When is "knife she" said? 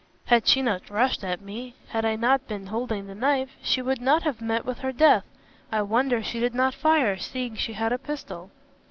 3.13-3.83